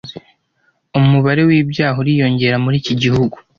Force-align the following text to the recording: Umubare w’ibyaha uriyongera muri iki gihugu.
Umubare 0.99 1.41
w’ibyaha 1.49 1.97
uriyongera 2.03 2.55
muri 2.63 2.75
iki 2.81 2.93
gihugu. 3.01 3.35